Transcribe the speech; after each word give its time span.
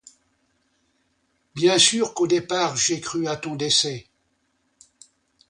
Bien 1.53 1.77
sûr 1.77 2.15
qu’au 2.15 2.25
départ 2.25 2.75
j’ai 2.75 2.99
cru 2.99 3.27
à 3.27 3.35
ton 3.35 3.55
décès. 3.55 4.07